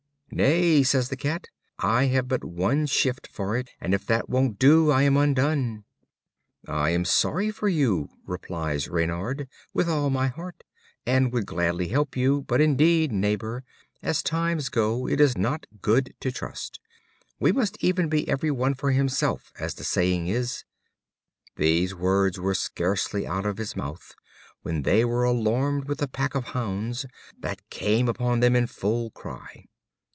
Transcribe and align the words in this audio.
"Nay," 0.33 0.81
says 0.81 1.09
the 1.09 1.17
Cat, 1.17 1.49
"I 1.79 2.05
have 2.05 2.29
but 2.29 2.45
one 2.45 2.85
shift 2.85 3.27
for 3.27 3.57
it, 3.57 3.69
and 3.81 3.93
if 3.93 4.05
that 4.05 4.29
won't 4.29 4.57
do, 4.57 4.89
I 4.89 5.01
am 5.01 5.17
undone." 5.17 5.83
"I 6.65 6.91
am 6.91 7.03
sorry 7.03 7.51
for 7.51 7.67
you," 7.67 8.07
replies 8.25 8.87
Reynard, 8.87 9.49
"with 9.73 9.89
all 9.89 10.09
my 10.09 10.27
heart, 10.29 10.63
and 11.05 11.33
would 11.33 11.45
gladly 11.45 11.89
help 11.89 12.15
you, 12.15 12.43
but 12.43 12.61
indeed, 12.61 13.11
neighbor, 13.11 13.65
as 14.01 14.23
times 14.23 14.69
go, 14.69 15.05
it 15.05 15.19
is 15.19 15.37
not 15.37 15.65
good 15.81 16.15
to 16.21 16.31
trust; 16.31 16.79
we 17.37 17.51
must 17.51 17.83
even 17.83 18.07
be 18.07 18.25
every 18.29 18.51
one 18.51 18.73
for 18.73 18.91
himself, 18.91 19.51
as 19.59 19.73
the 19.73 19.83
saying 19.83 20.27
is." 20.29 20.63
These 21.57 21.93
words 21.93 22.39
were 22.39 22.55
scarcely 22.55 23.27
out 23.27 23.45
of 23.45 23.57
his 23.57 23.75
mouth, 23.75 24.15
when 24.61 24.83
they 24.83 25.03
were 25.03 25.25
alarmed 25.25 25.89
with 25.89 26.01
a 26.01 26.07
pack 26.07 26.35
of 26.35 26.45
hounds, 26.45 27.05
that 27.37 27.69
came 27.69 28.07
upon 28.07 28.39
them 28.39 28.55
in 28.55 28.67
full 28.67 29.11
cry. 29.11 29.65